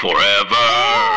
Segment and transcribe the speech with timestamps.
[0.00, 1.09] Forever.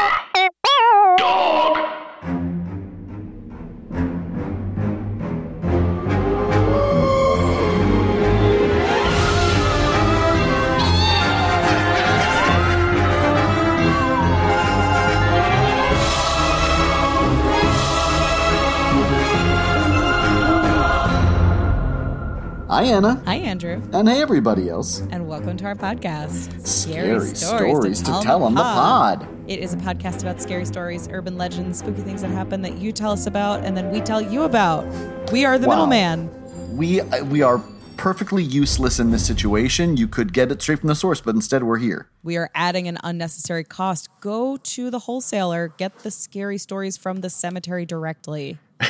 [22.73, 23.21] Hi, Anna.
[23.27, 25.01] Hi, Andrew, And hey, everybody else.
[25.11, 26.65] and welcome to our podcast.
[26.67, 29.27] Scary stories to tell on the pod.
[29.47, 32.91] It is a podcast about scary stories, urban legends, spooky things that happen that you
[32.91, 34.85] tell us about, and then we tell you about.
[35.31, 35.85] We are the Wow.
[35.85, 36.75] middleman.
[36.75, 37.62] We uh, we are
[37.95, 39.95] perfectly useless in this situation.
[39.95, 42.09] You could get it straight from the source, but instead we're here.
[42.23, 44.09] We are adding an unnecessary cost.
[44.20, 48.57] Go to the wholesaler, get the scary stories from the cemetery directly.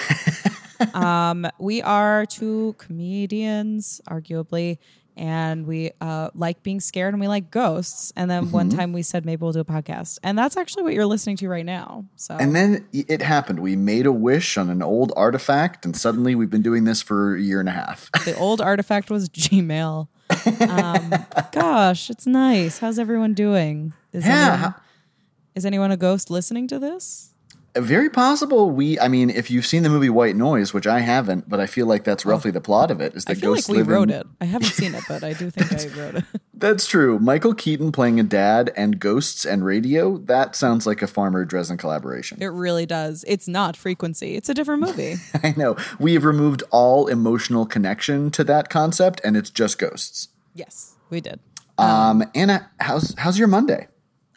[0.94, 4.78] um, we are two comedians, arguably,
[5.16, 8.12] and we uh, like being scared and we like ghosts.
[8.16, 8.78] And then one Mm-hmm.
[8.80, 11.48] time we said maybe we'll do a podcast, and that's actually what you're listening to
[11.50, 12.06] right now.
[12.16, 13.59] So And then it happened.
[13.59, 17.36] We made a wish on an old artifact, and suddenly we've been doing this for
[17.36, 18.09] a year and a half.
[18.25, 20.08] the old artifact was Gmail.
[20.62, 21.14] Um,
[21.52, 22.80] gosh, it's nice.
[22.80, 23.94] How's everyone doing?
[24.14, 24.53] Is Yeah.
[24.53, 24.73] anyone,
[25.56, 27.33] is anyone a ghost listening to this?
[27.75, 28.69] Very possible.
[28.69, 31.66] We, I mean, if you've seen the movie White Noise, which I haven't, but I
[31.66, 33.16] feel like that's roughly the plot of it.
[33.16, 33.31] Is Oh.
[33.31, 34.27] I that feel like we live in- wrote it.
[34.39, 36.23] I haven't seen it, but I do think I wrote it.
[36.53, 37.19] That's true.
[37.19, 40.17] Michael Keaton playing a dad and ghosts and radio.
[40.19, 42.38] That sounds like a Farmer Dresden collaboration.
[42.41, 43.25] It really does.
[43.27, 44.35] It's not frequency.
[44.35, 45.16] It's a different movie.
[45.44, 45.75] I know.
[45.99, 50.29] We have removed all emotional connection to that concept, and it's just ghosts.
[50.53, 51.39] yes, we did.
[51.77, 53.88] Um, Anna, how's how's your Monday?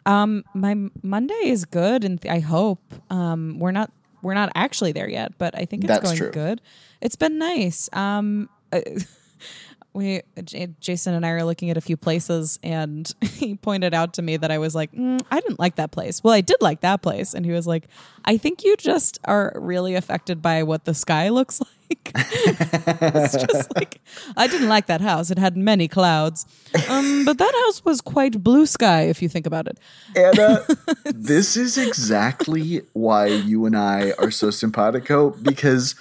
[0.07, 3.91] Um, my Monday is good, and th- I hope um, we're not
[4.21, 6.31] we're not actually there yet, but I think it's That's going true.
[6.31, 6.61] good.
[7.01, 7.89] It's been nice.
[7.93, 8.79] Um, uh,
[9.93, 14.13] we J- Jason and I are looking at a few places, and he pointed out
[14.13, 16.23] to me that I was like, mm, I didn't like that place.
[16.23, 17.87] Well, I did like that place, and he was like,
[18.23, 21.69] I think you just are really affected by what the sky looks like.
[22.15, 24.01] it's just like
[24.35, 25.31] I didn't like that house.
[25.31, 26.45] It had many clouds,
[26.89, 29.79] um, but that house was quite blue sky if you think about it.
[30.15, 30.65] Anna,
[31.05, 35.95] this is exactly why you and I are so simpatico because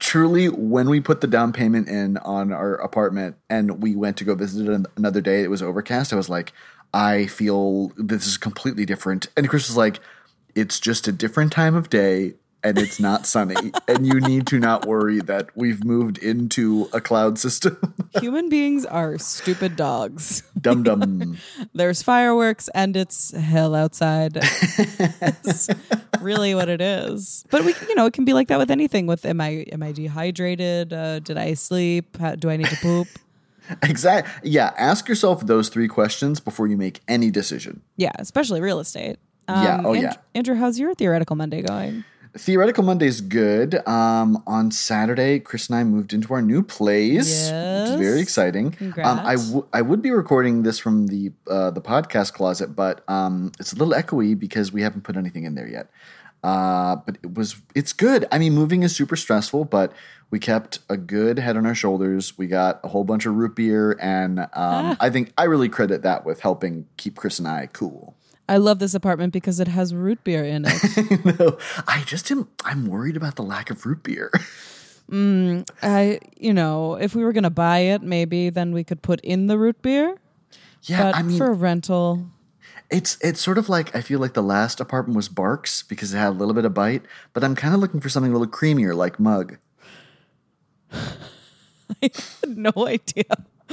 [0.00, 4.24] truly, when we put the down payment in on our apartment and we went to
[4.24, 6.12] go visit it another day, it was overcast.
[6.12, 6.52] I was like,
[6.92, 9.28] I feel this is completely different.
[9.36, 10.00] And Chris was like,
[10.54, 13.72] it's just a different time of day and it's not sunny.
[13.88, 17.94] and you need to not worry that we've moved into a cloud system.
[18.20, 20.42] Human beings are stupid dogs.
[20.60, 21.38] dum dum.
[21.74, 24.38] There's fireworks and it's hell outside.
[25.22, 25.68] It's
[26.20, 27.44] really what it is.
[27.50, 29.06] But we, you know, it can be like that with anything.
[29.06, 30.92] With am I am I dehydrated?
[30.92, 32.16] Uh, did I sleep?
[32.18, 33.08] How, do I need to poop?
[33.82, 34.50] Exactly.
[34.50, 34.72] Yeah.
[34.76, 37.82] Ask yourself those three questions before you make any decision.
[37.96, 39.18] Yeah, especially real estate.
[39.48, 40.14] Um, Yeah, oh, yeah.
[40.34, 42.04] Andrew, how's your theoretical Monday going?
[42.36, 43.86] Theoretical Monday's good.
[43.88, 47.90] Um, on Saturday, Chris and I moved into our new place, Yes.
[47.90, 48.66] which is very exciting.
[48.66, 49.46] Um, I Congrats.
[49.48, 53.72] w- I would be recording this from the uh, the podcast closet, but um, it's
[53.72, 55.90] a little echoey because we haven't put anything in there yet.
[56.42, 58.26] Uh, but it was it's good.
[58.32, 59.92] I mean, moving is super stressful, but
[60.30, 62.38] we kept a good head on our shoulders.
[62.38, 64.96] We got a whole bunch of root beer, and um, Ah.
[65.00, 68.14] I think I really credit that with helping keep Chris and I cool.
[68.50, 71.24] I love this apartment because it has root beer in it.
[71.38, 71.56] no,
[71.86, 72.48] I just am.
[72.64, 74.30] I'm worried about the lack of root beer.
[75.10, 79.20] Mm, I, you know, if we were gonna buy it, maybe then we could put
[79.22, 80.16] in the root beer.
[80.84, 82.26] yeah, But I mean, for rental,
[82.92, 86.18] it's it's sort of like I feel like the last apartment was Barq's because it
[86.18, 88.52] had a little bit of bite, but I'm kind of looking for something a little
[88.52, 89.56] creamier like Mug.
[90.92, 91.08] I
[92.02, 93.24] had no idea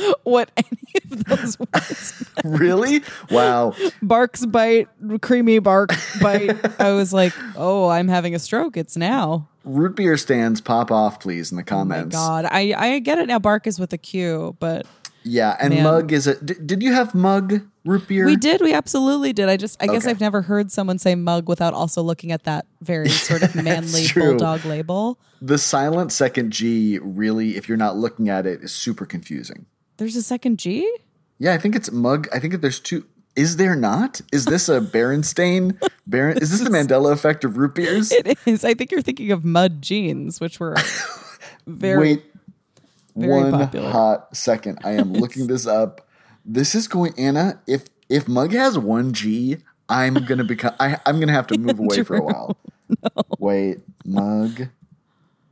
[0.23, 0.79] what any
[1.11, 2.25] of those words.
[2.43, 3.01] really?
[3.31, 3.73] Wow.
[4.01, 4.87] Barq's bite,
[5.21, 5.91] creamy bark
[6.21, 6.79] bite.
[6.81, 8.77] I was like, oh, I'm having a stroke.
[8.77, 9.47] It's now.
[9.63, 12.15] Root beer stands pop off, please, in the Oh my comments.
[12.15, 13.39] God, I I get it now.
[13.39, 14.85] Bark is with a Q, but
[15.23, 15.83] Yeah, and Man.
[15.83, 16.41] Mug is a.
[16.41, 18.25] D- did you have Mug root beer?
[18.25, 18.61] we did.
[18.61, 19.49] We absolutely did.
[19.49, 22.65] I just, I guess I've never heard someone say mug without also looking at that
[22.81, 25.19] very sort of manly bulldog label.
[25.41, 29.65] The silent second G really, if you're not looking at it, is super confusing.
[29.97, 30.89] There's a second G.
[31.39, 32.27] Yeah, I think it's Mug.
[32.33, 33.05] I think there's two.
[33.35, 34.21] Is there not?
[34.31, 35.79] Is this a Berenstain?
[36.07, 36.37] Baron?
[36.39, 38.11] Is this the Mandela effect of root beers?
[38.11, 38.65] It is.
[38.65, 40.75] I think you're thinking of Mudd jeans, which were
[41.67, 42.23] very Wait
[43.15, 43.91] very one popular.
[43.91, 44.79] hot second.
[44.83, 46.07] I am looking this up.
[46.45, 47.59] This is going Anna.
[47.67, 49.57] If if Mug has one G,
[49.89, 50.73] I'm gonna become.
[50.79, 52.57] I, I'm gonna have to move away for a while.
[53.37, 54.69] Wait, Mug,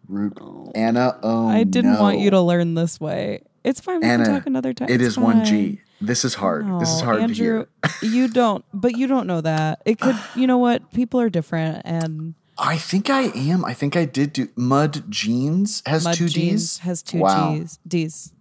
[0.07, 0.37] root
[0.75, 1.19] Anna.
[1.21, 3.41] Oh, I didn't want you to learn this way.
[3.65, 3.99] It's fine.
[4.01, 4.87] We Anna, can talk another time.
[4.89, 5.81] It's one G.
[6.01, 6.65] This is hard.
[6.79, 8.11] this is hard Andrew, to hear.
[8.13, 9.81] you don't, but you don't know that.
[9.85, 10.91] It could, you know what?
[10.93, 13.65] People are different, and I think I am.
[13.65, 16.77] I think I did do Mudd Jeans has Mudd two Jeans D's.
[16.79, 17.55] has two Wow.
[17.55, 17.79] G's.
[17.87, 18.33] D's.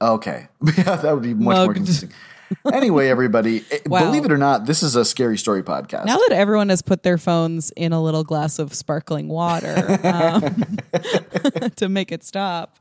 [0.00, 0.48] Okay.
[0.76, 1.74] Yeah, that would be much more Mugged.
[1.76, 2.10] convincing.
[2.72, 4.00] anyway, everybody, eh, Wow.
[4.04, 6.04] believe it or not, this is a scary story podcast.
[6.06, 10.76] Now that everyone has put their phones in a little glass of sparkling water um,
[11.76, 12.76] to make it stop,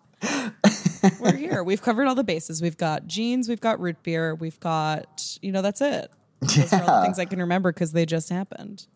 [1.20, 1.64] we're here.
[1.64, 2.62] We've covered all the bases.
[2.62, 6.12] We've got jeans, we've got root beer, we've got, you know, that's it.
[6.42, 8.88] Those are all the things I can remember because they just happened.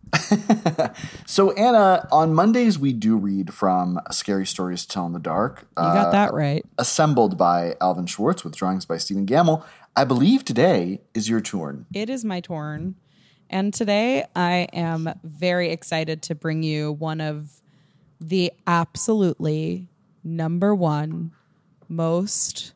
[1.28, 5.68] so, Anna, on Mondays, we do read from Scary Stories to Tell in the Dark,
[5.78, 6.66] You uh, got that right.
[6.80, 9.64] assembled by Alvin Schwartz with drawings by Stephen Gammell.
[9.96, 11.86] I believe today is your turn.
[11.94, 12.96] It is my turn.
[13.50, 17.62] And today I am very excited to bring you one of
[18.20, 19.88] the absolutely
[20.26, 21.32] number one
[21.88, 22.74] most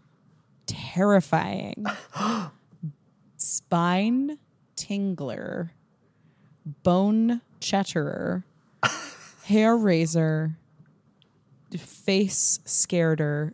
[0.65, 1.85] terrifying
[3.37, 4.37] spine
[4.77, 5.71] tingler,
[6.83, 8.45] bone chatterer,
[9.45, 10.55] hair raiser,
[11.77, 13.53] face scareder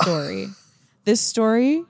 [0.00, 0.48] story.
[1.04, 1.84] This story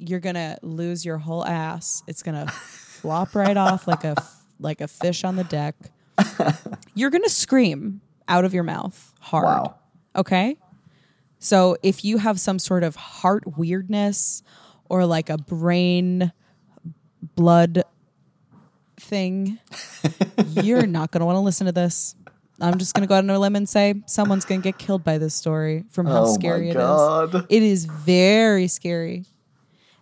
[0.00, 2.02] you're gonna lose your whole ass.
[2.06, 4.16] It's gonna flop right off like a
[4.58, 5.74] like a fish on the deck.
[6.94, 9.44] You're gonna scream out of your mouth hard.
[9.44, 9.74] Wow.
[10.16, 10.56] Okay.
[11.38, 14.42] So if you have some sort of heart weirdness
[14.88, 16.32] or like a brain
[17.34, 17.84] blood
[18.98, 19.58] thing,
[20.48, 22.14] you're not gonna want to listen to this.
[22.60, 25.16] I'm just gonna go out on a limb and say someone's gonna get killed by
[25.16, 26.82] this story from how Oh scary it is.
[27.48, 29.24] It is very scary,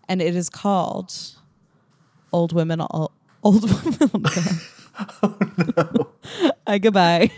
[0.08, 1.14] and it is called
[2.32, 3.12] "Old Women All
[3.44, 3.62] Old
[4.12, 4.24] Women."
[5.22, 5.38] oh,
[5.76, 6.08] no.
[6.66, 7.30] I goodbye.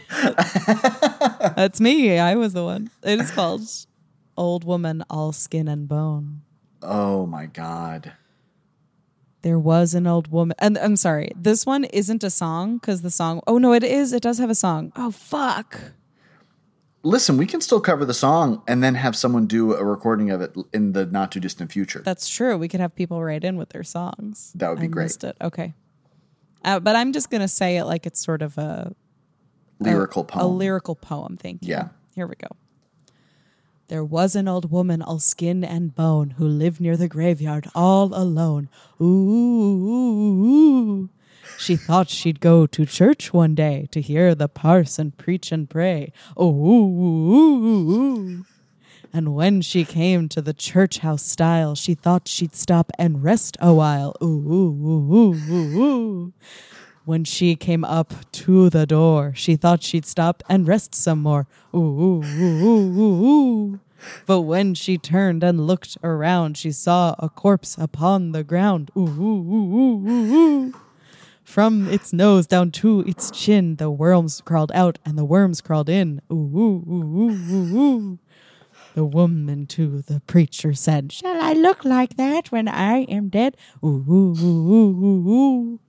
[1.56, 2.19] That's me.
[2.19, 2.90] I was the one.
[3.02, 3.62] It is called
[4.37, 6.43] "Old Woman All Skin and Bone."
[6.82, 8.12] Oh my God.
[9.43, 11.32] There was an old woman, and I'm sorry.
[11.34, 13.40] This one isn't a song because the song.
[13.46, 14.12] Oh no, it is.
[14.12, 14.93] It does have a song.
[14.96, 15.81] Oh fuck.
[17.02, 20.43] Listen, we can still cover the song and then have someone do a recording of
[20.43, 22.02] it in the not too distant future.
[22.05, 22.58] That's true.
[22.58, 24.52] We could have people write in with their songs.
[24.55, 25.05] That would be I great.
[25.05, 25.37] Missed it.
[25.40, 25.72] Okay.
[26.62, 28.94] Uh, but I'm just gonna say it like it's sort of a
[29.81, 30.44] Lyrical a, poem.
[30.44, 31.37] A lyrical poem.
[31.37, 31.71] Thank you.
[31.71, 31.88] Yeah.
[32.15, 32.49] Here we go.
[33.88, 38.15] There was an old woman, all skin and bone, who lived near the graveyard all
[38.15, 38.69] alone.
[39.00, 39.05] Ooh.
[39.05, 41.11] Ooh, ooh.
[41.59, 46.12] she thought she'd go to church one day to hear the parson preach and pray.
[46.41, 46.44] Ooh.
[46.44, 48.47] Ooh ooh ooh ooh ooh.
[49.12, 53.56] And when she came to the church house style, she thought she'd stop and rest
[53.61, 54.15] a while.
[54.23, 56.32] Ooh, ooh, ooh, ooh, ooh.
[57.11, 61.49] When she came up to the door, she thought she'd stop and rest some more.
[61.75, 63.81] Ooh, ooh, ooh, ooh, ooh, ooh.
[64.27, 68.93] But when she turned and looked around, she saw a corpse upon the ground.
[68.97, 70.75] Ooh, ooh, ooh, ooh, ooh, ooh.
[71.43, 75.89] From its nose down to its chin, the worms crawled out and the worms crawled
[75.89, 76.23] in.
[76.31, 78.19] Ooh, ooh, ooh, ooh, ooh, ooh.
[78.95, 83.56] The woman to the preacher said, Shall I look like that when I am dead?
[83.83, 85.81] Ooh, ooh, ooh, ooh, ooh, ooh.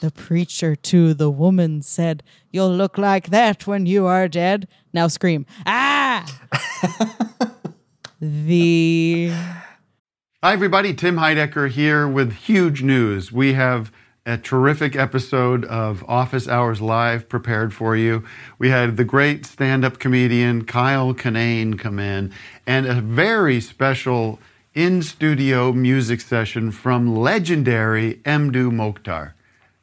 [0.00, 4.68] The preacher to the woman said, You'll look like that when you are dead.
[4.92, 6.24] Now scream, Ah!
[8.20, 9.30] the.
[10.42, 10.94] Hi, everybody.
[10.94, 13.32] Tim Heidecker here with huge news.
[13.32, 13.90] We have
[14.26, 18.24] a terrific episode of Office Hours Live prepared for you.
[18.58, 22.32] We had the great stand up comedian Kyle Kinane come in
[22.66, 24.40] and a very special
[24.74, 29.32] in studio music session from legendary Mdou Moctar.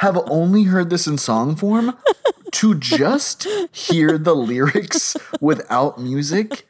[0.00, 1.96] Have only heard this in song form.
[2.52, 6.66] To just hear the lyrics without music,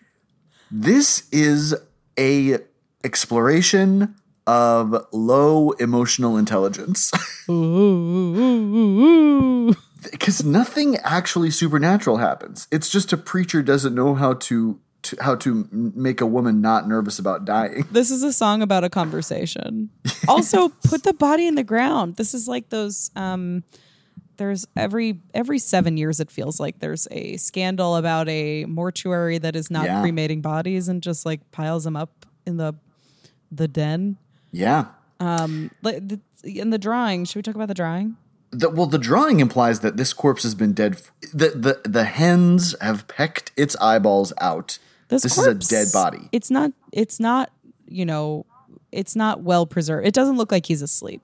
[0.70, 1.74] this is
[2.18, 2.58] a
[3.04, 4.16] exploration
[4.48, 7.12] of low emotional intelligence.
[10.10, 12.66] Because nothing actually supernatural happens.
[12.72, 14.80] It's just a preacher doesn't know how to,
[15.10, 17.86] to how to make a woman not nervous about dying.
[17.92, 19.90] This is a song about a conversation.
[20.28, 22.16] Also, put the body in the ground.
[22.16, 23.64] This is like those um
[24.36, 29.56] there's every every seven years it feels like there's a scandal about a mortuary that
[29.56, 30.00] is not Yeah.
[30.02, 32.74] cremating bodies and just like piles them up in the
[33.50, 34.18] the den.
[34.52, 34.86] Yeah.
[35.18, 38.16] Um like the, in the drawing, should we talk about the drawing?
[38.52, 40.94] The, well, the drawing implies that this corpse has been dead.
[40.94, 44.78] f- The the the hens have pecked its eyeballs out.
[45.10, 46.28] This, is a dead body.
[46.32, 46.72] It's not.
[46.92, 47.50] It's not.
[47.86, 48.46] You know,
[48.92, 50.06] it's not well preserved.
[50.06, 51.20] It doesn't look like he's asleep.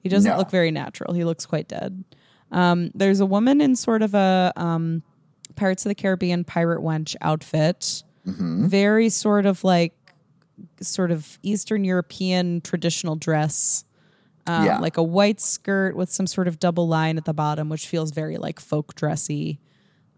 [0.00, 0.38] He doesn't No.
[0.38, 1.12] look very natural.
[1.14, 2.04] He looks quite dead.
[2.52, 5.02] Um, there's a woman in sort of a um,
[5.56, 8.66] Pirates of the Caribbean pirate wench outfit, Mm-hmm.
[8.66, 9.94] very sort of like
[10.80, 13.84] sort of Eastern European traditional dress.
[14.48, 14.78] Um, Yeah.
[14.78, 18.12] like a white skirt with some sort of double line at the bottom, which feels
[18.12, 19.58] very like folk dressy.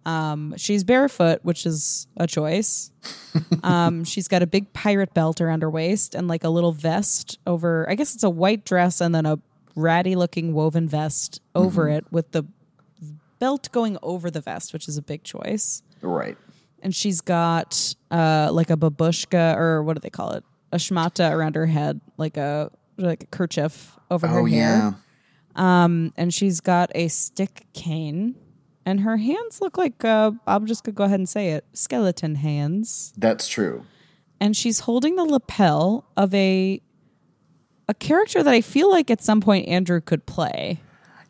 [0.08, 2.90] Um, she's barefoot, which is a choice.
[3.62, 7.38] um, she's got a big pirate belt around her waist and like a little vest
[7.46, 7.86] over.
[7.90, 9.38] I guess it's a white dress and then a
[9.76, 12.44] ratty looking woven vest over it with the
[13.38, 15.82] belt going over the vest, which is a big choice.
[16.00, 16.38] Right.
[16.82, 20.44] And she's got uh, like a babushka or what do they call it?
[20.72, 24.92] A shmata around her head, like a like a kerchief over her Oh hair yeah.
[26.16, 28.34] and she's got a stick cane
[28.88, 32.34] and her hands look like uh, i'm just gonna go ahead and say it skeleton
[32.36, 33.84] hands That's true.
[34.40, 36.80] and she's holding the lapel of a
[37.88, 40.80] a character that i feel like at some point andrew could play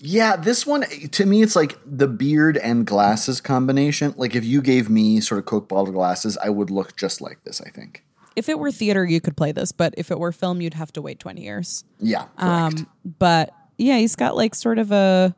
[0.00, 0.82] Yeah, this one
[1.16, 4.14] to me it's like the beard and glasses combination.
[4.16, 7.42] Like if you gave me sort of Coke bottle glasses, I would look just like
[7.42, 8.04] this, I think.
[8.36, 10.92] if it were theater you could play this but if it were film you'd have
[10.92, 12.84] to wait 20 years Yeah, correct.
[13.18, 15.34] but yeah he's got like sort of a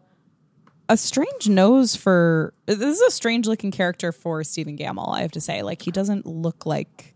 [0.90, 5.32] a strange nose for this is a strange looking character for Stephen Gammell, I have
[5.32, 5.62] to say.
[5.62, 7.14] Like he doesn't look like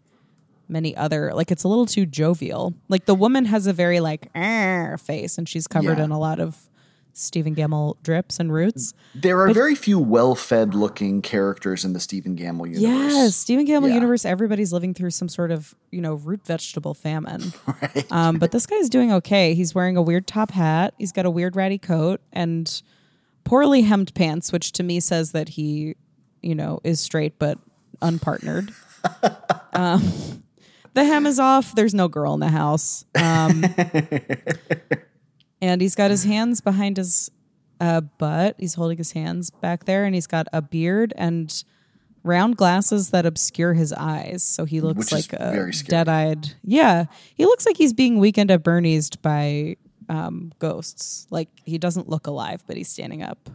[0.68, 2.72] many other like it's a little too jovial.
[2.88, 4.32] Like the woman has a very like
[5.00, 6.04] face and she's covered Yeah.
[6.04, 6.56] in a lot of
[7.16, 8.92] Stephen Gammell drips and roots.
[9.14, 12.80] there are very few well-fed looking characters in the Stephen Gammell universe.
[12.80, 13.94] Yes, Stephen Gammell Yeah.
[13.94, 14.24] universe.
[14.24, 17.52] Everybody's living through some sort of you know root vegetable famine.
[18.10, 19.54] Um, but this guy's doing okay.
[19.54, 20.94] He's wearing a weird top hat.
[20.98, 22.82] He's got a weird ratty coat and
[23.44, 25.96] poorly hemmed pants, which to me says that he,
[26.42, 27.58] you know, is straight but
[28.02, 28.72] unpartnered.
[29.72, 30.02] um,
[30.94, 31.74] the hem is off.
[31.74, 33.04] There's no girl in the house.
[33.14, 33.64] Um,
[35.60, 37.30] and he's got his hands behind his
[37.80, 38.56] uh, butt.
[38.58, 41.64] He's holding his hands back there, and he's got a beard and
[42.22, 44.42] round glasses that obscure his eyes.
[44.42, 46.52] So he looks Which like a dead-eyed.
[46.62, 49.76] Yeah, he looks like he's being weekend at Bernie's by
[50.08, 51.26] um, ghosts.
[51.30, 53.50] Like he doesn't look alive, but he's standing up.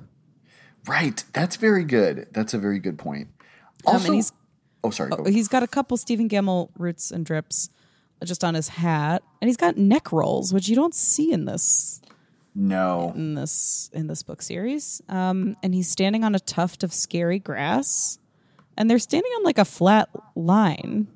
[0.88, 1.24] Right.
[1.34, 2.28] That's very good.
[2.32, 3.30] That's a very good point.
[3.86, 4.32] Um, Also, and he's
[4.84, 5.10] oh, sorry.
[5.10, 5.26] Go.
[5.26, 7.70] he's got a couple Stephen Gammell roots and drips
[8.24, 12.02] just on his hat, and he's got neck rolls, which you don't see in this
[12.56, 13.14] no.
[13.16, 15.02] in this in this book series.
[15.10, 18.20] Um, and he's standing on a tuft of scary grass,
[18.78, 21.08] and they're standing on like a flat line.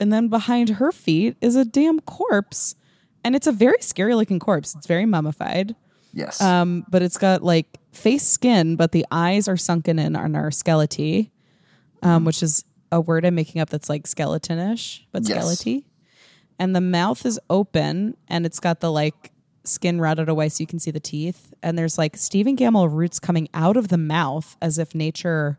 [0.00, 2.74] And then behind her feet is a damn corpse,
[3.24, 4.74] and it's a very scary looking corpse.
[4.74, 5.74] It's very mummified,
[6.12, 6.40] Yes.
[6.40, 10.50] um, but it's got like face skin, but the eyes are sunken in on our
[10.50, 11.30] skelety,
[12.02, 15.44] um, which is a word I'm making up that's like skeletonish, but Yes.
[15.44, 15.84] skelety.
[16.58, 19.32] And the mouth is open and it's got the like
[19.64, 21.52] skin rotted away so you can see the teeth.
[21.62, 25.58] And there's like Stephen Gammell roots coming out of the mouth as if nature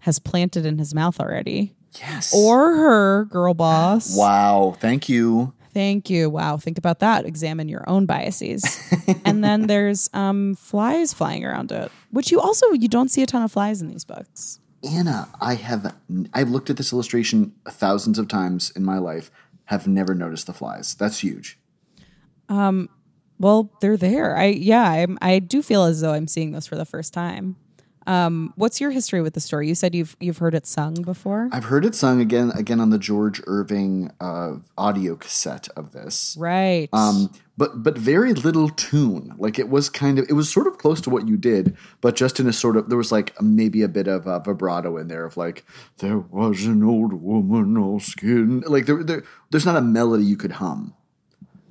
[0.00, 1.74] has planted in his mouth already.
[1.98, 2.34] yes.
[2.34, 4.16] Or her, girl boss.
[4.16, 4.76] wow.
[4.80, 5.52] Thank you.
[5.74, 6.30] Thank you.
[6.30, 6.56] Wow.
[6.56, 7.26] Think about that.
[7.26, 8.80] Examine your own biases.
[9.24, 13.26] and then there's um, flies flying around it, which you also you don't see a
[13.26, 14.60] ton of flies in these books.
[14.88, 15.94] Anna, I have
[16.32, 19.30] I've looked at this illustration thousands of times in my life.
[19.68, 20.94] Have never noticed the flies.
[20.94, 21.58] That's huge.
[23.40, 24.36] Well, they're there.
[24.36, 27.56] I yeah, I'm, I do feel as though I'm seeing this for the first time.
[28.06, 29.68] Um, what's your history with the story?
[29.68, 32.90] You said you've you've heard it sung before, I've heard it sung again again on
[32.90, 36.36] the George Irving uh, audio cassette of this.
[36.38, 36.88] right?
[36.92, 39.34] Um, but but very little tune.
[39.38, 42.16] Like it was kind of it was sort of close to what you did, but
[42.16, 45.08] just in a sort of there was like maybe a bit of a vibrato in
[45.08, 45.64] there of like
[45.98, 48.60] there was an old woman all skin.
[48.66, 50.94] Like there, there there's not a melody you could hum,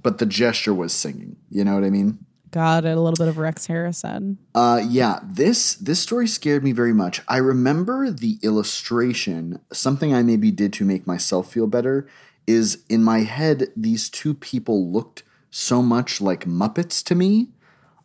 [0.01, 1.35] but the gesture was singing.
[1.49, 2.25] You know what I mean?
[2.53, 2.95] Got it.
[2.95, 4.38] A little bit of Rex Harrison.
[4.53, 7.19] Uh, yeah, this this story scared me very much.
[7.27, 9.60] I remember the illustration.
[9.74, 12.07] Something I maybe did to make myself feel better
[12.45, 13.69] is in my head.
[13.75, 17.50] These two people looked so much like Muppets to me,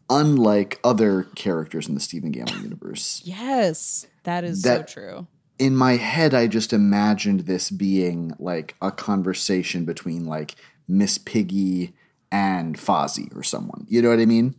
[0.09, 3.23] unlike other characters in the Stephen Gammell universe.
[3.27, 5.27] Yes, that is That- so true.
[5.59, 10.55] In my head, I just imagined this being like a conversation between like
[10.87, 11.95] Miss Piggy
[12.31, 13.87] and Fozzie or someone.
[13.89, 14.55] You know what I mean?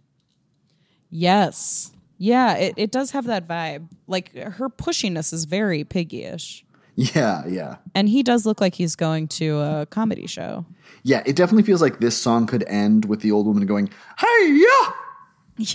[1.10, 1.92] Yes.
[2.18, 3.88] Yeah, it, it does have that vibe.
[4.08, 6.64] Like her pushiness is very piggyish.
[6.96, 7.78] Yeah, yeah.
[7.96, 10.66] And he does look like he's going to a comedy show.
[11.04, 14.52] Yeah, it definitely feels like this song could end with the old woman going, Hey,
[14.52, 14.92] yeah.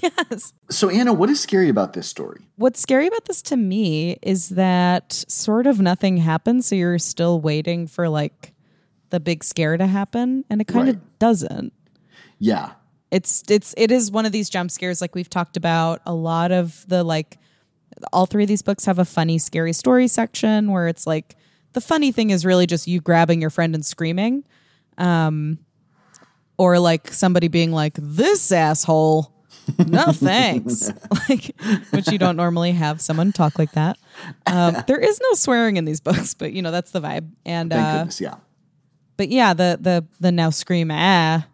[0.02, 0.54] Yes.
[0.70, 2.40] So, Anna, what is scary about this story?
[2.56, 6.66] What's scary about this to me is that sort of nothing happens.
[6.66, 8.54] So you're still waiting for like
[9.10, 10.44] the big scare to happen.
[10.48, 10.96] And it kind Right.
[10.96, 11.72] of doesn't.
[12.38, 12.72] Yeah.
[13.10, 16.52] it's it's it is one of these jump scares like we've talked about a lot
[16.52, 17.38] of the like
[18.12, 21.36] all three of these books have a funny scary story section where it's like
[21.74, 24.44] the funny thing is really just you grabbing your friend and screaming
[24.98, 25.58] um
[26.58, 29.32] or like somebody being like this asshole
[29.86, 30.90] no thanks
[31.28, 31.54] like
[31.90, 33.96] which you don't normally have someone talk like that
[34.46, 37.72] um there is no swearing in these books but you know that's the vibe and
[37.72, 38.20] uh goodness.
[38.20, 38.36] Yeah.
[39.16, 41.46] but yeah, the the the now scream ah,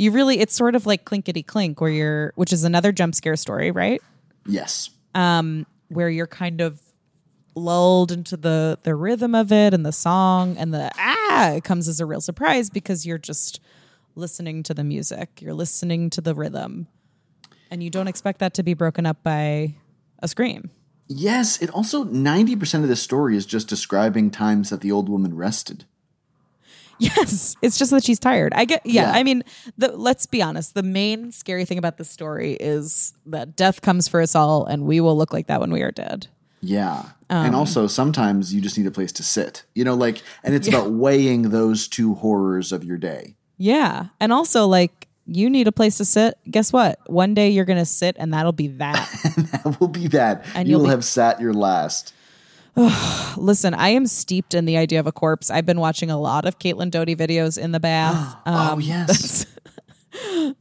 [0.00, 3.36] you really it's sort of like clinkety clink where you're, which is another jump scare
[3.36, 4.00] story, right?
[4.46, 4.88] Yes.
[5.14, 6.80] Um, Where you're kind of
[7.54, 11.86] lulled into the the rhythm of it and the song and the ah, it comes
[11.86, 13.60] as a real surprise because you're just
[14.14, 16.86] listening to the music, you're listening to the rhythm,
[17.70, 19.74] and you don't expect that to be broken up by
[20.20, 20.70] a scream.
[21.12, 21.60] Yes.
[21.60, 25.84] It also, 90% of this story is just describing times that the old woman rested.
[27.00, 28.52] Yes, it's just that she's tired.
[28.54, 29.18] I get yeah, Yeah.
[29.18, 29.42] I mean,
[29.78, 34.06] the, let's be honest, the main scary thing about this story is that death comes
[34.06, 36.26] for us all and we will look like that when we are dead.
[36.60, 37.06] Yeah.
[37.30, 39.64] Um, and also, sometimes you just need a place to sit.
[39.74, 43.36] You know, like, and it's about weighing those two horrors of your day.
[43.56, 44.06] Yeah.
[44.20, 46.36] And also like you need a place to sit.
[46.50, 46.98] Guess what?
[47.06, 49.08] One day you're going to sit and that'll be that.
[49.64, 50.44] That will be that.
[50.54, 52.14] And you you'll will be- have sat your last.
[53.36, 55.50] Listen, I am steeped in the idea of a corpse.
[55.50, 58.36] I've been watching a lot of Caitlin Doughty videos in the bath.
[58.46, 59.46] oh, yes.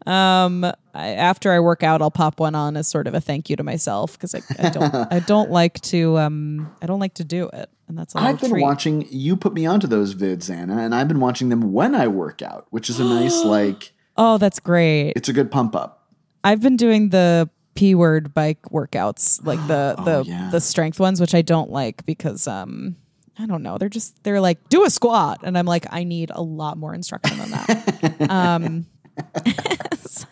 [0.06, 3.56] I, after I work out, I'll pop one on as sort of a thank you
[3.56, 7.24] to myself because I, I don't I don't like to um I don't like to
[7.24, 8.62] do it, and that's I've been treat.
[8.62, 12.08] watching, you put me onto those vids, Anna, and I've been watching them when I
[12.08, 15.14] work out, which is a nice, like, Oh, that's great.
[15.16, 16.08] it's a good pump up.
[16.44, 17.50] I've been doing the
[17.80, 20.50] p word bike workouts, like the the Oh, yeah.
[20.52, 22.98] the strength ones, which I don't like because um
[23.38, 23.78] I don't know.
[23.78, 26.94] They're just they're like do a squat, and I'm like I need a lot more
[26.94, 28.30] instruction than that.
[28.30, 28.86] um,
[30.00, 30.26] so,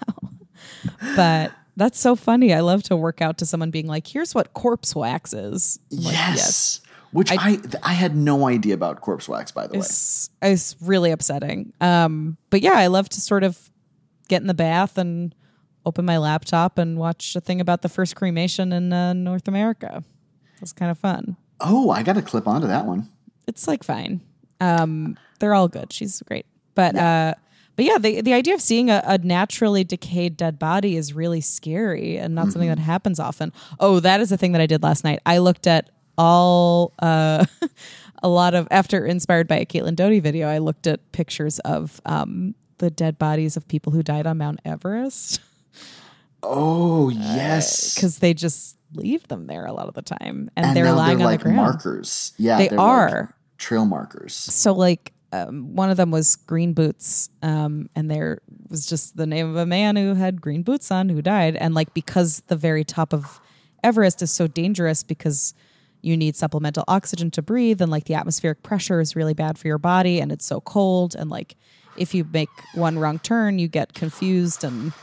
[1.16, 2.54] but that's so funny.
[2.54, 6.14] I love to work out to someone being like, "Here's what corpse wax is." Like,
[6.14, 6.82] yes.
[7.12, 9.80] Which I, th- I had no idea about corpse wax, by the way.
[9.80, 11.72] It's, it's really upsetting.
[11.80, 13.58] Um, but yeah, I love to sort of
[14.28, 15.34] get in the bath and
[15.88, 20.04] open my laptop and watch a thing about the first cremation in uh, North America.
[20.56, 21.38] It was kind of fun.
[21.60, 23.10] Oh, I got to clip onto that one.
[23.48, 24.22] It's like fine.
[24.60, 25.94] Um, they're all good.
[25.94, 26.46] She's great.
[26.76, 27.34] But uh,
[27.76, 31.42] but yeah, the the idea of seeing a, a naturally decayed dead body is really
[31.42, 33.54] scary and not something that happens often.
[33.80, 35.20] Oh, that is the thing that I did last night.
[35.26, 37.46] I looked at all uh,
[38.24, 40.48] a lot of after inspired by a Caitlin Doughty video.
[40.48, 44.60] I looked at pictures of um, the dead bodies of people who died on Mount
[44.66, 45.40] Everest
[46.44, 47.96] Oh, yes.
[47.96, 51.18] because they just leave them there a lot of the time, and, and they're lying
[51.18, 51.58] they're on like the ground.
[51.58, 52.34] markers.
[52.38, 54.34] Yeah, They they're like trail markers.
[54.36, 59.26] so like um, one of them was green boots um, and there was just the
[59.26, 62.56] name of a man who had green boots on who died and like because the
[62.56, 63.42] very top of
[63.84, 65.54] everest is so dangerous because
[66.02, 69.68] you need supplemental oxygen to breathe and like the atmospheric pressure is really bad for
[69.68, 71.56] your body and it's so cold and like
[71.98, 74.94] if you make one wrong turn you get confused and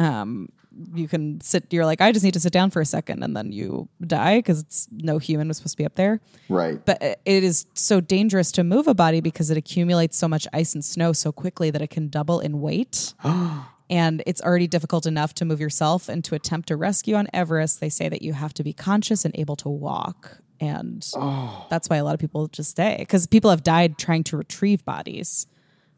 [0.00, 0.48] um
[0.94, 3.36] you can sit you're like i just need to sit down for a second and
[3.36, 6.84] then you die because it's no human was supposed to be up there Right.
[6.84, 10.74] but it is so dangerous to move a body because it accumulates so much ice
[10.74, 13.14] and snow so quickly that it can double in weight.
[13.90, 17.80] and it's already difficult enough to move yourself and to attempt a rescue on Everest,
[17.80, 20.38] they say that you have to be conscious and able to walk.
[20.60, 21.02] And
[21.70, 24.84] that's why a lot of people just stay because people have died trying to retrieve
[24.84, 25.46] bodies,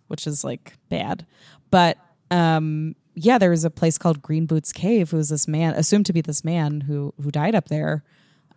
[0.09, 1.27] which is like bad.
[1.71, 1.99] But
[2.31, 6.07] um, yeah, there was a place called Green Boots Cave, who was this man, assumed
[6.07, 8.03] to be this man who who died up there,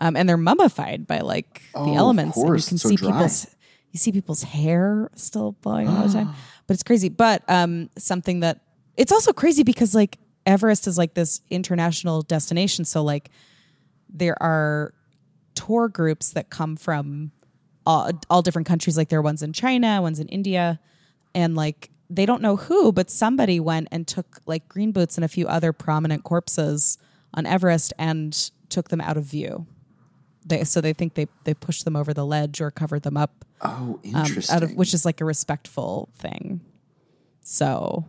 [0.01, 2.37] um, and they're mummified by like Oh, the elements.
[2.37, 3.11] and course, you can so see dry.
[3.11, 3.47] people's
[3.91, 6.29] you see people's hair still blowing all the time,
[6.67, 7.09] but it's crazy.
[7.09, 8.61] But um, something that
[8.97, 13.29] it's also crazy because like Everest is like this international destination, so like
[14.09, 14.93] there are
[15.55, 17.31] tour groups that come from
[17.85, 18.97] all, all different countries.
[18.97, 20.79] Like there are ones in China, ones in India,
[21.33, 25.25] and like they don't know who, but somebody went and took like green boots and
[25.25, 26.97] a few other prominent corpses
[27.33, 29.65] on Everest and took them out of view.
[30.45, 33.43] They so they think they they pushed them over the ledge or covered them up
[33.61, 34.55] oh, um, interesting.
[34.55, 36.61] out of which is like a respectful thing.
[37.41, 38.05] So,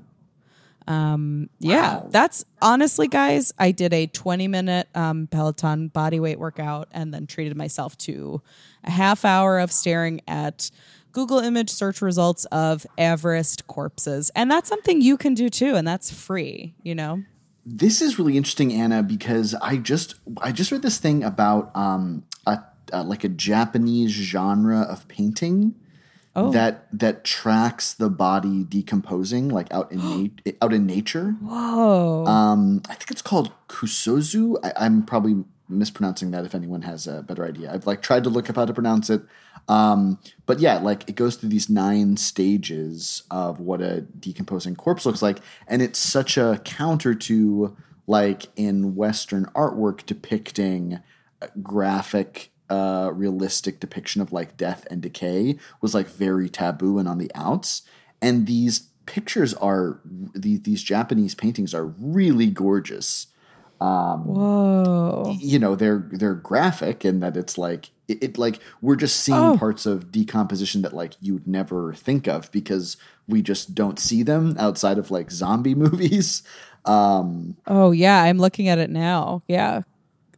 [0.89, 2.09] Um, yeah, Wow.
[2.11, 7.27] that's honestly, guys, I did a 20 minute um, Peloton body weight workout and then
[7.27, 8.41] treated myself to
[8.85, 10.71] a half hour of staring at
[11.17, 14.31] Google image search results of Everest corpses.
[14.37, 15.75] And that's something you can do too.
[15.75, 17.23] And that's free, you know?
[17.65, 22.25] This is really interesting, Anna, because I just I just read this thing about um
[22.47, 22.59] a,
[22.93, 25.75] uh like a Japanese genre of painting
[26.39, 26.51] Oh.
[26.53, 30.01] that that tracks the body decomposing like out in
[30.45, 31.31] na- out in nature.
[31.41, 32.27] Whoa.
[32.27, 34.57] Um, I think it's called kusozu.
[34.63, 36.45] I, I'm probably mispronouncing that.
[36.45, 39.09] If anyone has a better idea, I've like tried to look up how to pronounce
[39.09, 39.23] it.
[39.69, 45.05] Um, but yeah, like it goes through these nine stages of what a decomposing corpse
[45.05, 47.77] looks like, and it's such a counter to
[48.07, 51.01] like in Western artwork depicting
[51.63, 57.19] graphic uh realistic depiction of like death and decay was like very taboo and on
[57.19, 57.83] the outs
[58.21, 60.01] and these pictures are
[60.35, 63.29] these, these japanese paintings are really gorgeous
[63.81, 65.37] Um, Whoa.
[65.39, 69.39] you know they're they're graphic in that it's like it, it like we're just seeing
[69.39, 69.57] Oh.
[69.59, 72.97] parts of decomposition that like you'd never think of because
[73.29, 76.43] we just don't see them outside of like zombie movies
[76.85, 78.23] um Oh, yeah.
[78.23, 79.43] I'm looking at it now.
[79.49, 79.83] Yeah.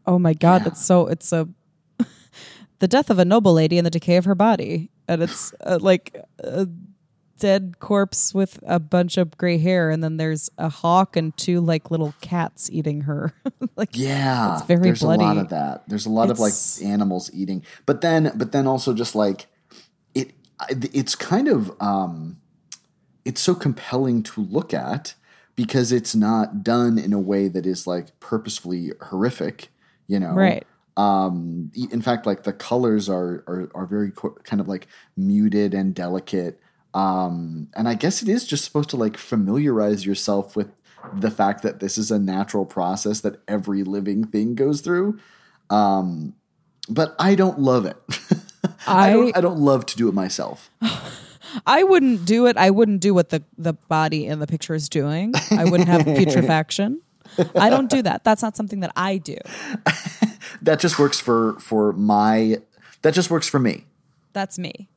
[0.07, 0.63] Oh my God.
[0.63, 0.65] Yeah.
[0.71, 1.47] That's so, it's a,
[2.79, 4.91] the death of a noble lady and the decay of her body.
[5.07, 6.67] And it's uh, like a
[7.39, 9.91] dead corpse with a bunch of gray hair.
[9.91, 13.33] And then there's a hawk and two like little cats eating her.
[13.77, 15.41] like, Yeah, It's very there's a lot bloody.
[15.41, 15.89] of that.
[15.89, 16.53] There's a lot of like
[16.85, 19.47] animals eating, but then but then also just like
[20.15, 20.33] it
[20.71, 22.39] it's kind of um
[23.25, 25.15] it's so compelling to look at
[25.55, 29.69] because it's not done in a way that is like purposefully horrific,
[30.07, 30.33] you know.
[30.33, 30.67] right.
[30.97, 35.75] Um in fact like the colors are are are very co- kind of like muted
[35.75, 36.61] and delicate.
[36.95, 40.69] Um and I guess it is just supposed to like familiarize yourself with
[41.15, 45.19] the fact that this is a natural process that every living thing goes through.
[45.71, 46.35] Um,
[46.89, 47.97] but I don't love it.
[48.87, 49.37] I, I- don't.
[49.37, 50.71] I don't love to do it myself.
[51.67, 52.57] I wouldn't do it.
[52.57, 55.33] I wouldn't do what the, the body in the picture is doing.
[55.51, 57.01] I wouldn't have putrefaction.
[57.55, 58.23] I don't do that.
[58.25, 59.39] That's not something that I do.
[60.63, 62.59] That just works for for my.
[63.03, 63.87] That just works for me.
[64.33, 64.89] That's me.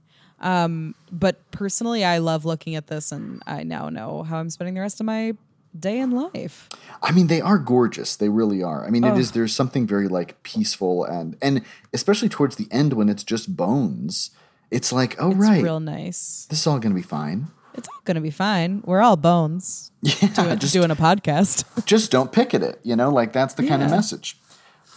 [0.41, 4.73] Um, but personally, I love looking at this, and I now know how I'm spending
[4.75, 5.34] the rest of my
[5.80, 6.67] day in life.
[7.01, 8.15] I mean, they are gorgeous.
[8.17, 8.86] They really are.
[8.86, 9.32] I mean, it is.
[9.32, 11.62] There's something very like peaceful and and
[11.93, 14.32] especially towards the end when it's just bones.
[14.69, 16.47] It's like, oh It's right, real nice.
[16.49, 17.47] this is all going to be fine.
[17.73, 18.82] It's all gonna be fine.
[18.86, 21.63] We're all bones Yeah, doing, just doing a podcast.
[21.86, 22.82] just don't pick at it.
[22.84, 23.95] You know, like that's the kind of Yeah.
[23.95, 24.38] message.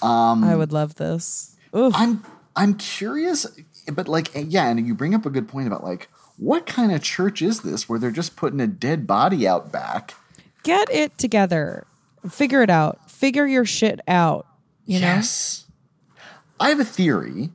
[0.02, 1.54] I would love this.
[1.76, 1.92] Oof.
[1.96, 2.24] I'm
[2.56, 3.46] I'm curious,
[3.92, 7.02] but like yeah, and you bring up a good point about like what kind of
[7.02, 10.14] church is this where they're just putting a dead body out back?
[10.62, 11.86] Get it together.
[12.30, 13.10] Figure it out.
[13.10, 14.46] Figure your shit out.
[14.86, 15.06] You know.
[15.06, 15.64] yes,
[16.58, 17.50] I have a theory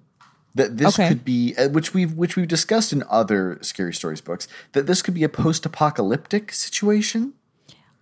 [0.56, 1.08] that this Okay.
[1.10, 5.02] could be, uh, which we've which we've discussed in other scary stories books, that this
[5.02, 7.34] could be a post-apocalyptic situation.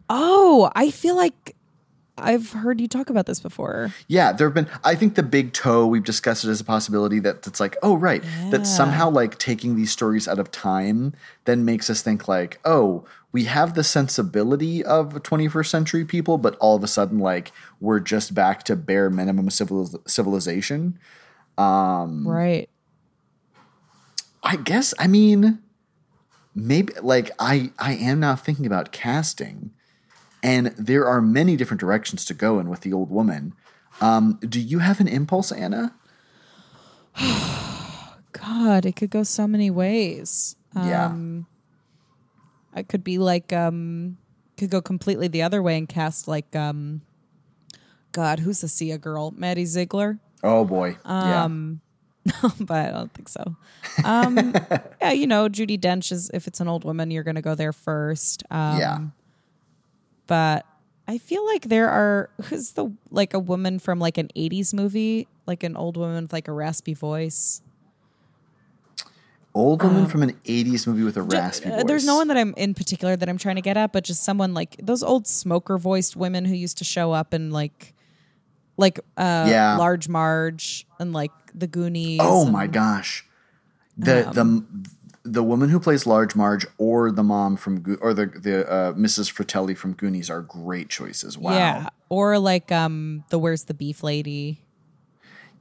[0.09, 1.55] Oh, I feel like
[2.17, 3.93] I've heard you talk about this before.
[4.07, 4.67] Yeah, there have been.
[4.83, 5.85] I think the big toe.
[5.85, 8.49] We've discussed it as a possibility that it's like, oh right, Yeah.
[8.51, 11.13] that somehow like taking these stories out of time
[11.45, 16.55] then makes us think like, oh, we have the sensibility of 21st century people, but
[16.55, 20.97] all of a sudden like we're just back to bare minimum civil civilization.
[21.57, 22.25] Mm.
[22.25, 22.69] Right.
[24.43, 24.93] I guess.
[24.97, 25.59] I mean,
[26.55, 29.71] maybe like I I am now thinking about casting,
[30.47, 33.53] and there are many different directions to go in with the old woman.
[33.99, 35.93] Um, do you have an impulse, Anna?
[38.31, 40.55] God, it could go so many ways.
[40.73, 41.07] Yeah.
[41.07, 41.47] Um,
[42.73, 44.17] I could be like, um,
[44.55, 47.01] could go completely the other way and cast like, um,
[48.13, 49.31] God, who's the Sia girl?
[49.31, 50.17] Maddie Ziegler.
[50.43, 50.95] Oh boy.
[51.03, 51.81] Um,
[52.61, 53.57] but I don't think so.
[54.05, 54.53] Um,
[55.01, 57.55] yeah, you know, Judi Dench is if it's an old woman, you're going to go
[57.55, 58.43] there first.
[58.49, 58.99] Um, yeah.
[60.27, 60.65] But
[61.07, 65.27] I feel like there are who's the like a woman from like an '80s movie,
[65.45, 67.61] like an old woman with like a raspy voice.
[69.53, 71.83] Old woman from an 80s movie with a raspy Uh, voice.
[71.87, 74.23] There's no one that I'm in particular that I'm trying to get at, but just
[74.23, 77.95] someone like those old smoker voiced women who used to show up in like,
[78.77, 79.75] like uh, Yeah.
[79.77, 82.19] Large Marge and like the Goonies.
[82.21, 83.25] Oh and- my gosh.
[83.97, 84.63] The the
[85.31, 88.93] the woman who plays Large Marge or the mom from Go- or the the uh,
[88.93, 89.29] Mrs.
[89.31, 91.37] Fratelli from Goonies are great choices.
[91.37, 91.53] Wow.
[91.53, 94.61] Yeah, or like um the Where's the Beef Lady.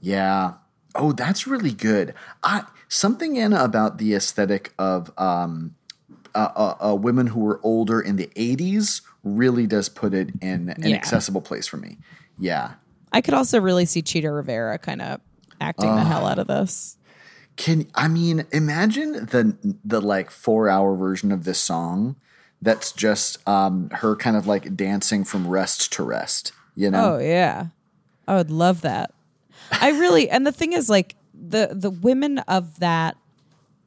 [0.00, 0.54] Yeah.
[0.94, 2.14] Oh, that's really good.
[2.42, 5.74] I something in about the aesthetic of um
[6.34, 10.68] uh, uh, uh, women who were older in the 80s really does put it in
[10.68, 10.94] an Yeah.
[10.96, 11.96] accessible place for me.
[12.38, 12.72] Yeah.
[13.10, 15.20] I could also really see Chita Rivera kind of
[15.62, 16.95] acting the hell out of this.
[17.56, 22.16] Can I mean imagine the the like four hour version of this song
[22.60, 27.14] that's just um her kind of like dancing from rest to rest, you know?
[27.14, 27.66] Oh yeah.
[28.28, 29.12] I would love that.
[29.72, 33.16] I really and the thing is like the the women of that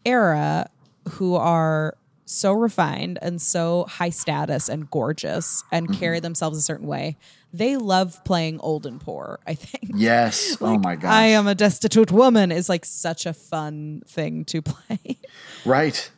[0.06, 0.70] era
[1.10, 6.00] who are so refined and so high status and gorgeous and Mm-hmm.
[6.00, 7.18] carry themselves a certain way.
[7.52, 9.94] They love playing old and poor, I think.
[9.96, 10.58] Yes.
[10.62, 11.12] oh my gosh.
[11.12, 15.18] I am a destitute woman is like such a fun thing to play.
[15.66, 16.12] Right.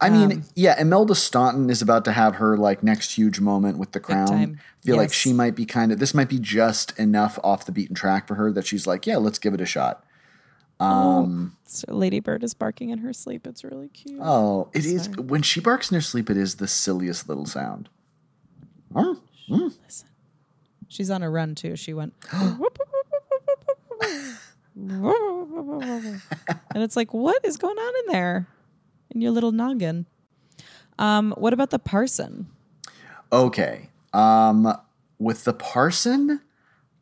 [0.00, 3.78] I mean, um, yeah, Imelda Staunton is about to have her like next huge moment
[3.78, 4.60] with the crown.
[4.80, 7.94] feel like she might be kind of this might be just enough off the beaten
[7.94, 10.04] track for her that she's like, yeah, let's give it a shot.
[10.80, 10.86] Oh,
[11.22, 13.46] um, so Lady Bird is barking in her sleep.
[13.46, 14.20] It's really cute.
[14.22, 16.28] Oh, it is when she barks in her sleep.
[16.28, 17.88] It is the silliest little sound.
[18.94, 19.20] Oh,
[20.94, 21.74] She's on a run too.
[21.74, 22.60] She went And
[26.76, 28.46] it's like, what is going on in there?
[29.10, 30.06] In your little noggin.
[30.96, 32.46] Um, what about the parson?
[33.32, 33.88] Okay.
[34.12, 34.72] Um,
[35.18, 36.40] with the parson,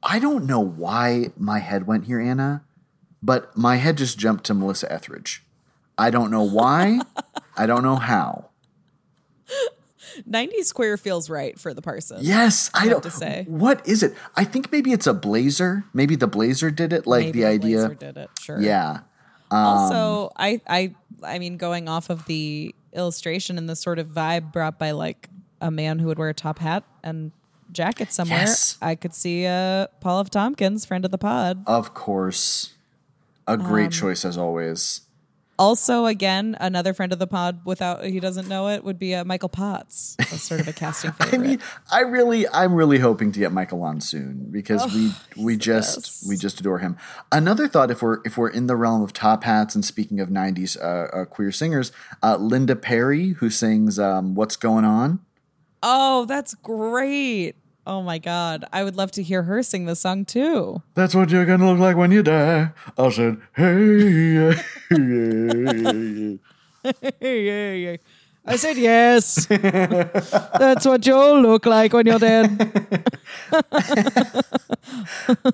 [0.02, 2.64] I don't know why my head went here, Anna,
[3.22, 5.44] but my head just jumped to Melissa Etheridge.
[5.98, 7.00] I don't know why.
[7.58, 8.48] I don't know how.
[10.26, 12.18] 90 square feels right for the parson.
[12.20, 13.02] Yes, I, have don't.
[13.04, 13.44] to say.
[13.48, 14.14] what is it?
[14.36, 15.84] I think maybe it's a blazer.
[15.92, 17.06] Maybe the blazer did it.
[17.06, 17.88] Like Maybe the idea.
[17.94, 18.30] Did it.
[18.40, 18.60] Sure.
[18.60, 19.00] Yeah.
[19.50, 24.52] also, I, I, I mean, going off of the illustration and the sort of vibe
[24.52, 25.28] brought by like
[25.60, 27.32] a man who would wear a top hat and
[27.70, 28.76] jacket somewhere, Yes.
[28.82, 30.30] I could see uh, Paul F.
[30.30, 31.62] Tompkins, friend of the pod.
[31.66, 32.74] Of course.
[33.46, 35.02] A great Um, choice as always.
[35.58, 39.24] Also, again, another friend of the pod without he doesn't know it would be uh,
[39.24, 40.16] Michael Potts.
[40.28, 41.34] Sort of a casting favorite.
[41.38, 41.58] I mean,
[41.90, 46.28] I really, I'm really hoping to get Michael on soon because we we just best.
[46.28, 46.96] we just adore him.
[47.30, 50.30] Another thought, if we're if we're in the realm of top hats and speaking of
[50.30, 55.20] '90s uh, uh, queer singers, uh, Linda Perry, who sings um, "What's Going On."
[55.82, 57.56] oh, that's great.
[57.84, 60.82] Oh my god, I would love to hear her sing the song too.
[60.94, 62.70] That's what you're gonna look like when you die.
[62.96, 64.62] I said, hey, yeah,
[67.20, 67.96] yeah, yeah.
[68.44, 69.46] I said yes.
[69.48, 73.04] that's what you'll look like when you're dead.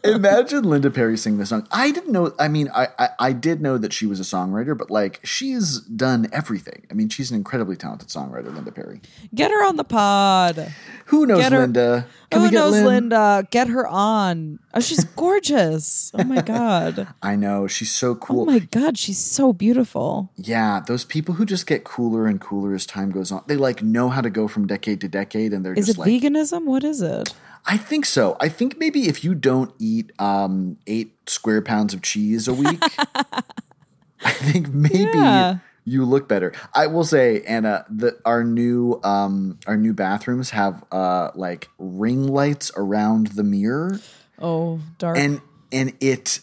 [0.04, 1.66] Imagine Linda Perry singing this song.
[1.70, 2.32] I didn't know.
[2.38, 5.80] I mean, I, I I did know that she was a songwriter, but like she's
[5.80, 6.86] done everything.
[6.90, 9.00] I mean, she's an incredibly talented songwriter, Linda Perry.
[9.34, 10.72] Get her on the pod.
[11.06, 12.06] Who knows her- Linda?
[12.30, 12.84] Can Who get knows Lynn?
[12.84, 13.48] Linda?
[13.50, 14.58] Get her on.
[14.74, 16.10] Oh, she's gorgeous.
[16.14, 17.08] Oh my god.
[17.22, 18.42] I know she's so oh cool.
[18.42, 20.30] Oh my god, she's so beautiful.
[20.36, 23.44] yeah, those people who just get cooler and cooler as time goes on.
[23.46, 26.02] They like know how to go from decade to decade, and they're Is just it
[26.02, 26.64] like, veganism?
[26.66, 27.32] What is it?
[27.70, 28.36] I think so.
[28.40, 32.82] I think maybe if you don't eat um, eight square pounds of cheese a week,
[34.24, 35.58] I think maybe Yeah.
[35.84, 36.52] you look better.
[36.74, 42.26] I will say, Anna, that our new um, our new bathrooms have uh, like ring
[42.26, 44.00] lights around the mirror,
[44.40, 45.18] Oh, dark.
[45.18, 46.40] and and it,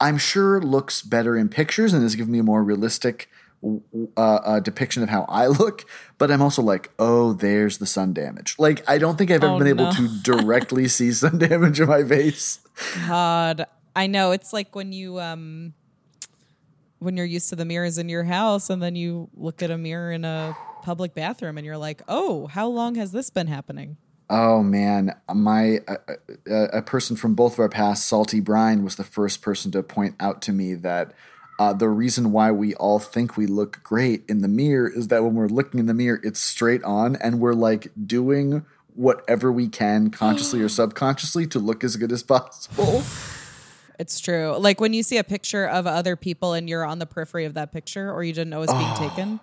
[0.00, 3.28] I'm sure, looks better in pictures and is giving me a more realistic.
[3.64, 5.86] Uh, uh, depiction of how I look,
[6.18, 8.56] but I'm also like, oh, there's the sun damage.
[8.58, 9.92] Like, I don't think I've ever Oh, been able no.
[9.92, 12.58] to directly see sun damage in my face.
[13.06, 13.64] God,
[13.96, 14.32] I know.
[14.32, 15.72] It's like when you um
[16.98, 19.78] when you're used to the mirrors in your house and then you look at a
[19.78, 23.96] mirror in a public bathroom and you're like, "Oh, how long has this been happening?"
[24.30, 25.80] Oh man, my
[26.46, 30.16] a person from both of our past, Salty Brine, was the first person to point
[30.20, 31.12] out to me that
[31.58, 35.22] uh, the reason why we all think we look great in the mirror is that
[35.22, 38.64] when we're looking in the mirror, it's straight on, and we're like doing
[38.94, 43.02] whatever we can, consciously or subconsciously, to look as good as possible.
[43.98, 44.56] It's true.
[44.58, 47.54] Like when you see a picture of other people and you're on the periphery of
[47.54, 49.40] that picture or you didn't know it was being taken.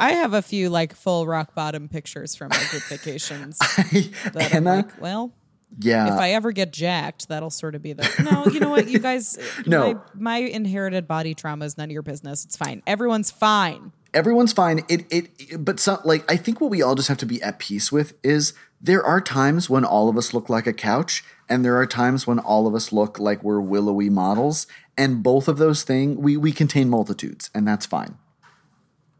[0.00, 4.64] I have a few like full rock bottom pictures from my group vacations that I'm
[4.64, 5.32] like, well,
[5.80, 8.46] yeah, if I ever get jacked, that'll sort of be the no.
[8.52, 9.38] You know what, you guys?
[9.66, 9.94] No.
[9.94, 12.44] my, my inherited body trauma is none of your business.
[12.44, 12.82] It's fine.
[12.86, 13.92] Everyone's fine.
[14.12, 14.84] everyone's fine.
[14.88, 17.58] It it but some like I think what we all just have to be at
[17.58, 21.64] peace with is there are times when all of us look like a couch and
[21.64, 24.66] there are times when all of us look like we're willowy models
[24.98, 28.18] and both of those things we we contain multitudes and that's fine.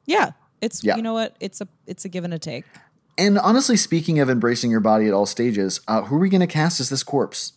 [0.07, 0.97] Yeah, it's Yeah.
[0.97, 1.37] you know what?
[1.41, 2.65] It's a it's a give and a take.
[3.19, 6.41] And honestly speaking of embracing your body at all stages, uh, who are we going
[6.41, 7.53] to cast as this corpse?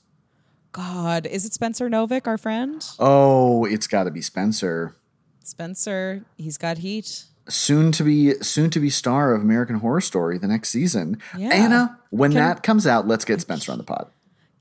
[0.72, 2.86] God, is it Spencer Novick, our friend?
[3.00, 4.96] Oh, it's got to be Spencer.
[5.44, 7.26] Spencer, he's got heat.
[7.48, 11.22] soon to be soon to be star of American Horror Story the next season.
[11.38, 11.50] Yeah.
[11.54, 14.10] Anna, when Can- that comes out, let's get Spencer on the pod.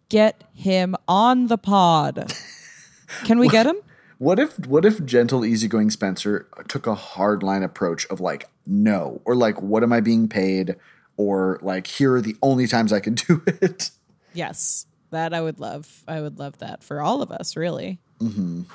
[0.09, 2.33] Get him on the pod.
[3.25, 3.77] Can we get him?
[4.25, 9.37] What if what if gentle easygoing Spencer took a hardline approach of like no or
[9.37, 10.77] like what am I being paid
[11.19, 13.91] or like here are the only times I can do it.
[14.33, 16.03] Yes, that I would love.
[16.09, 17.99] I would love that for all of us, really.
[18.23, 18.67] Um,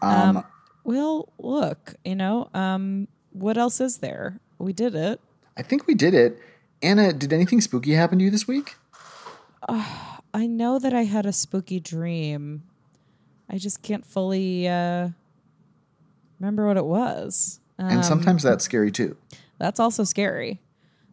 [0.00, 0.44] Um,
[0.82, 4.40] well, look, you know, um, what else is there?
[4.58, 5.20] We did it.
[5.58, 6.40] I think we did it.
[6.82, 8.76] Anna, did anything spooky happen to you this week?
[9.68, 12.62] I know that I had a spooky dream.
[13.48, 15.08] I just can't fully uh,
[16.40, 17.60] remember what it was.
[17.78, 19.16] And sometimes that's scary too.
[19.58, 20.60] That's also scary.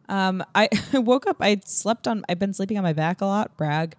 [0.09, 1.37] Um, I woke up.
[1.39, 2.23] I slept on.
[2.27, 3.55] I've been sleeping on my back a lot.
[3.57, 3.95] Brag.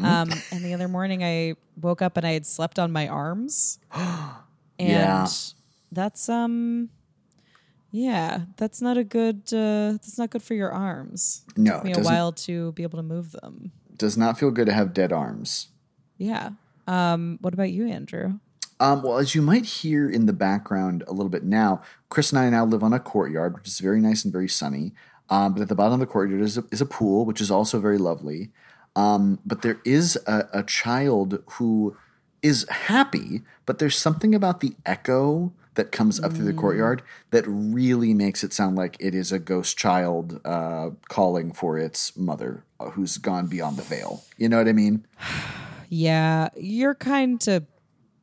[0.00, 3.78] Um, and the other morning, I woke up and I had slept on my arms.
[3.92, 4.36] and
[4.78, 5.26] Yeah.
[5.90, 6.90] that's um,
[7.90, 9.42] yeah, that's not a good.
[9.52, 11.42] Uh, that's not good for your arms.
[11.56, 13.72] No, Took me it a while to be able to move them.
[13.96, 15.68] does not feel good to have dead arms.
[16.18, 16.50] Yeah.
[16.90, 18.40] Um, what about you, Andrew?
[18.80, 22.38] Um, well, as you might hear in the background a little bit now, Chris and
[22.40, 24.92] I now live on a courtyard, which is very nice and very sunny.
[25.28, 27.50] Um, but at the bottom of the courtyard is a, is a pool, which is
[27.50, 28.50] also very lovely.
[28.96, 31.96] Um, but there is a, a child who
[32.42, 37.44] is happy, but there's something about the echo that comes up through the courtyard that
[37.46, 42.64] really makes it sound like it is a ghost child uh, calling for its mother
[42.80, 44.24] uh, who's gone beyond the veil.
[44.36, 45.06] You know what I mean?
[45.90, 47.64] Yeah, you're kind to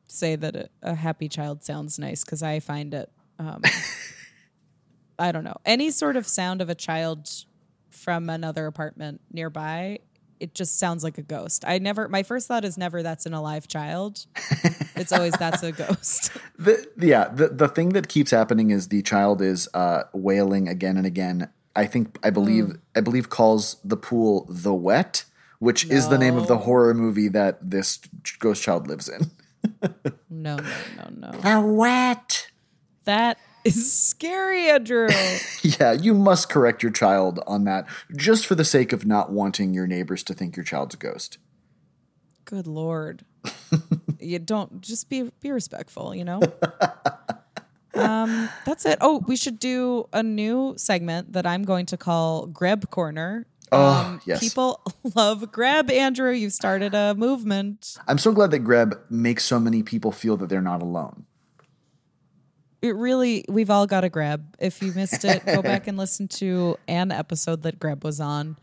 [0.06, 3.10] say that a, a happy child sounds nice because I find it.
[3.38, 3.62] Um,
[5.18, 7.28] I don't know any sort of sound of a child
[7.90, 9.98] from another apartment nearby.
[10.40, 11.64] It just sounds like a ghost.
[11.66, 12.08] I never.
[12.08, 14.24] My first thought is never that's an alive child.
[14.96, 16.32] it's always that's a ghost.
[16.60, 20.96] The, yeah, the the thing that keeps happening is the child is uh, wailing again
[20.96, 21.50] and again.
[21.76, 22.80] I think I believe Mm.
[22.96, 25.24] I believe calls the pool the wet,
[25.58, 27.98] which is the name of the horror movie that this
[28.38, 29.30] ghost child lives in.
[30.30, 30.64] No, no,
[31.16, 31.32] no, no.
[31.32, 32.48] The wet.
[33.04, 35.08] That is scary, Andrew.
[35.62, 39.74] Yeah, you must correct your child on that, just for the sake of not wanting
[39.74, 41.38] your neighbors to think your child's a ghost.
[42.44, 43.24] Good lord.
[44.20, 46.40] you don't just be be respectful, you know?
[47.94, 48.98] um that's it.
[49.00, 53.46] Oh, we should do a new segment that I'm going to call Greb Corner.
[53.72, 54.40] Um, Oh, yes.
[54.40, 54.80] People
[55.14, 56.30] love Grab, Andrew.
[56.32, 57.96] You've started a movement.
[58.06, 61.24] I'm so glad that Grab makes so many people feel that they're not alone.
[62.80, 64.54] It really we've all got a Grab.
[64.60, 68.56] If you missed it, go back and listen to an episode that Grab was on.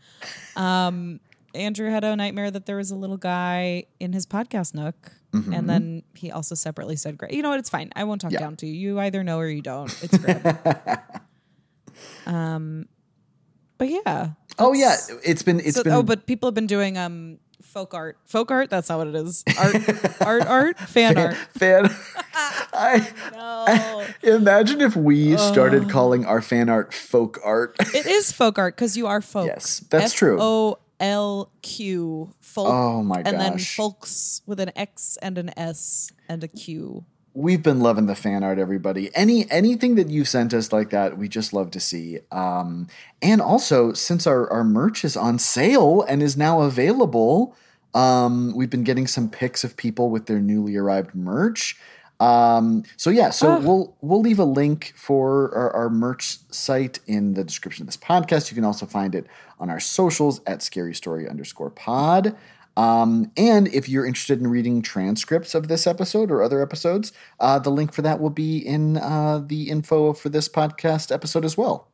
[0.56, 1.20] Um
[1.54, 5.12] Andrew had a nightmare that there was a little guy in his podcast nook.
[5.32, 7.30] And then he also separately said, Greg.
[7.34, 7.58] You know what?
[7.58, 7.90] It's fine.
[7.94, 8.38] I won't talk Yeah.
[8.38, 8.72] down to you.
[8.92, 9.90] You either know or you don't.
[10.02, 10.98] It's Greb.
[12.26, 12.88] um,
[13.78, 14.30] but yeah.
[14.58, 17.92] Oh yeah, it's been it's So- been oh, but people have been doing um folk
[17.94, 18.16] art.
[18.24, 18.70] Folk art?
[18.70, 19.44] That's not what it is.
[19.58, 21.34] Art, art, art, fan art.
[21.58, 21.94] fan.
[22.72, 24.04] I, No.
[24.36, 27.76] imagine if we started calling our fan art folk art.
[27.94, 29.46] It is folk art because you are folk.
[29.46, 30.38] Yes, that's true.
[30.40, 32.32] O L Q.
[32.40, 32.68] Folk.
[32.68, 33.32] Oh my gosh.
[33.32, 37.04] And then folks with an X and an S and a Q.
[37.36, 39.14] We've been loving the fan art, everybody.
[39.14, 42.20] Any anything that you've sent us like that, we just love to see.
[42.32, 42.88] Um,
[43.20, 47.54] and also, since our, our merch is on sale and is now available,
[47.92, 51.76] um, we've been getting some pics of people with their newly arrived merch.
[52.20, 57.34] Um, so yeah, so we'll we'll leave a link for our, our merch site in
[57.34, 58.50] the description of this podcast.
[58.50, 59.26] You can also find it
[59.58, 62.34] on our socials at scary story underscore pod.
[62.76, 67.58] Um, and if you're interested in reading transcripts of this episode or other episodes, uh,
[67.58, 71.56] the link for that will be in uh, the info for this podcast episode as
[71.56, 71.88] well.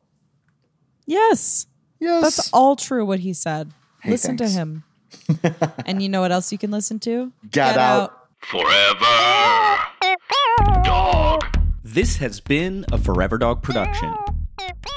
[1.05, 1.67] Yes.
[1.99, 2.23] Yes.
[2.23, 3.71] That's all true what he said.
[4.01, 4.53] Hey, listen thanks.
[4.53, 4.83] to him.
[5.85, 7.31] and you know what else you can listen to?
[7.49, 8.27] Get Out.
[8.39, 9.77] Forever.
[10.83, 11.43] Dog.
[11.83, 14.13] This has been a Forever Dog production.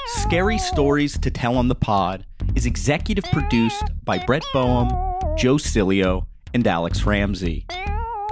[0.07, 4.89] Scary Stories to Tell on the Pod is executive produced by Brett Boehm,
[5.37, 7.67] Joe Cilio, and Alex Ramsey.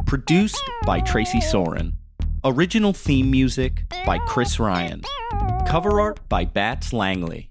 [0.08, 1.94] Produced by Tracy Soren.
[2.44, 5.04] Original theme music by Chris Ryan.
[5.68, 7.48] Cover art by Bats Langley.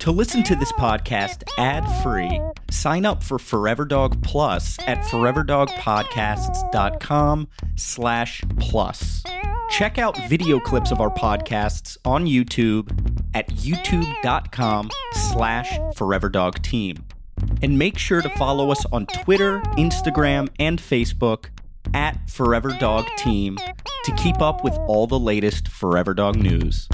[0.00, 8.42] To listen to this podcast ad-free, sign up for Forever Dog Plus at foreverdogpodcasts.com slash
[8.58, 9.24] plus.
[9.70, 12.90] Check out video clips of our podcasts on YouTube
[13.34, 16.98] at youtube.com slash foreverdogteam.
[17.62, 21.46] And make sure to follow us on Twitter, Instagram, and Facebook
[21.94, 23.56] at Forever Dog Team
[24.04, 26.88] to keep up with all the latest Forever Dog news.